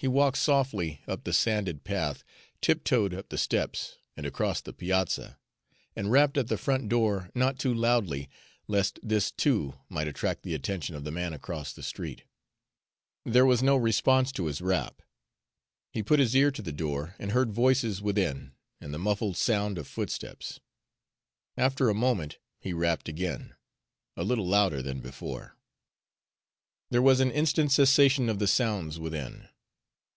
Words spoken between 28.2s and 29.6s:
of the sounds within.